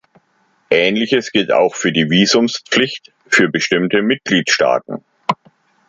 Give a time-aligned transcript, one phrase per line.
[0.71, 5.03] Ähnliches gilt auch für die Visumspflicht für bestimmte Mitgliedstaaten.